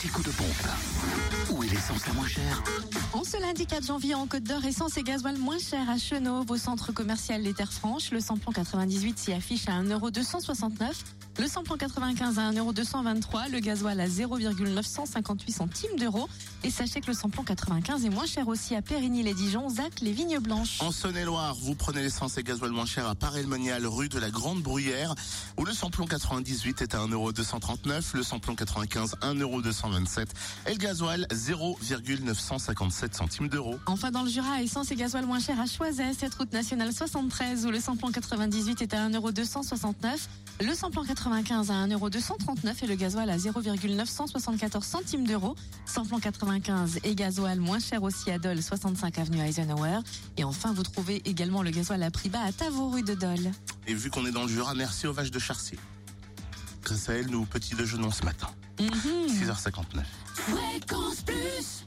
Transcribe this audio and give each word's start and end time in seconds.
petit 0.00 0.08
coup 0.08 0.22
de 0.22 0.30
pompe. 0.30 0.46
Où 1.50 1.62
est 1.62 1.68
l'essence 1.68 2.06
la 2.06 2.14
moins 2.14 2.26
chère 2.26 2.62
En 3.12 3.22
ce 3.22 3.38
lundi 3.38 3.66
4 3.66 3.86
janvier, 3.86 4.14
en 4.14 4.26
Côte 4.26 4.44
d'Or, 4.44 4.64
essence 4.64 4.96
et 4.96 5.02
gasoil 5.02 5.36
moins 5.36 5.58
cher 5.58 5.90
à 5.90 5.98
Chenauve, 5.98 6.50
au 6.50 6.56
centre 6.56 6.92
commercial 6.92 7.42
Les 7.42 7.52
Terres 7.52 7.72
Franches. 7.72 8.10
Le 8.10 8.20
samplon 8.20 8.50
98 8.50 9.18
s'y 9.18 9.32
affiche 9.32 9.68
à 9.68 9.82
1,269€. 9.82 10.70
Le 11.38 11.46
samplon 11.46 11.76
95 11.76 12.38
à 12.38 12.50
1,223€, 12.50 13.50
le 13.50 13.60
gasoil 13.60 14.00
à 14.00 14.08
0,958 14.08 15.52
centimes 15.52 15.96
d'euros. 15.98 16.28
Et 16.64 16.70
sachez 16.70 17.00
que 17.00 17.06
le 17.06 17.14
samplon 17.14 17.44
95 17.44 18.04
est 18.04 18.10
moins 18.10 18.26
cher 18.26 18.48
aussi 18.48 18.74
à 18.74 18.82
Périgny-les-Dijon, 18.82 19.68
Zac, 19.68 20.00
les 20.00 20.12
Vignes 20.12 20.38
Blanches. 20.38 20.80
En 20.80 20.92
Saône-et-Loire, 20.92 21.56
vous 21.56 21.74
prenez 21.74 22.02
l'essence 22.02 22.36
et 22.38 22.42
gasoil 22.42 22.70
moins 22.70 22.86
cher 22.86 23.06
à 23.06 23.14
Paray-le-Monial, 23.14 23.86
rue 23.86 24.08
de 24.08 24.18
la 24.18 24.30
Grande 24.30 24.62
Bruyère, 24.62 25.14
où 25.56 25.64
le 25.64 25.72
samplon 25.72 26.06
98 26.06 26.82
est 26.82 26.94
à 26.94 26.98
1,239€, 26.98 28.16
le 28.16 28.22
samplon 28.22 28.54
95 28.54 29.16
1,227€ 29.90 30.26
et 30.66 30.72
le 30.72 30.78
gasoil 30.78 31.26
0,957 31.32 33.14
centimes 33.14 33.48
d'euros. 33.48 33.78
Enfin, 33.86 34.10
dans 34.10 34.22
le 34.22 34.30
Jura, 34.30 34.62
essence 34.62 34.90
et 34.90 34.96
gasoil 34.96 35.26
moins 35.26 35.40
cher 35.40 35.60
à 35.60 35.66
Choiset, 35.66 36.12
cette 36.18 36.34
route 36.34 36.52
nationale 36.52 36.92
73, 36.92 37.66
où 37.66 37.70
le 37.70 37.80
samplon 37.80 38.10
98 38.10 38.82
est 38.82 38.94
à 38.94 39.08
1,269€, 39.08 39.94
le 40.62 40.74
samplon 40.74 41.04
95 41.04 41.70
à 41.70 41.86
1,239€ 41.86 42.84
et 42.84 42.86
le 42.86 42.94
gasoil 42.94 43.30
à 43.30 43.38
0,974 43.38 44.84
centimes 44.84 45.26
d'euros. 45.26 45.56
Samplon 45.86 46.20
95 46.20 46.98
et 47.04 47.14
gasoil 47.14 47.60
moins 47.60 47.78
cher 47.78 48.02
aussi 48.02 48.30
à 48.30 48.38
Dole, 48.38 48.62
65 48.62 49.18
avenue 49.18 49.40
Eisenhower. 49.40 50.00
Et 50.36 50.44
enfin, 50.44 50.72
vous 50.72 50.82
trouvez 50.82 51.22
également 51.24 51.62
le 51.62 51.70
gasoil 51.70 52.02
à 52.02 52.10
prix 52.10 52.28
bas 52.28 52.42
à 52.42 52.52
Tavaux, 52.52 52.90
rue 52.90 53.02
de 53.02 53.14
Dole. 53.14 53.50
Et 53.86 53.94
vu 53.94 54.10
qu'on 54.10 54.26
est 54.26 54.32
dans 54.32 54.42
le 54.42 54.48
Jura, 54.48 54.74
merci 54.74 55.06
aux 55.06 55.12
vaches 55.12 55.30
de 55.30 55.38
Charcy 55.38 55.76
grâce 56.90 57.28
nous 57.28 57.44
petit 57.44 57.74
déjeunons 57.74 58.10
ce 58.10 58.24
matin. 58.24 58.48
Mhm. 58.80 59.28
6h59. 59.28 60.04
Fréquence 60.34 61.22
plus 61.22 61.86